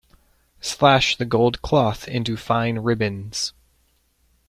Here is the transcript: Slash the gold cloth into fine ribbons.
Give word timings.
Slash 0.61 1.15
the 1.15 1.25
gold 1.25 1.61
cloth 1.61 2.07
into 2.07 2.35
fine 2.35 2.79
ribbons. 2.79 3.53